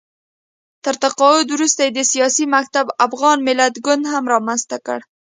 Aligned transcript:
تر 0.83 0.95
تقاعد 1.03 1.47
وروسته 1.51 1.81
یې 1.85 1.91
د 1.93 1.99
سیاسي 2.11 2.45
مکتب 2.55 2.85
افغان 3.05 3.37
ملت 3.47 3.73
ګوند 3.85 4.03
هم 4.13 4.23
رامنځته 4.33 4.77
کړ 4.85 4.99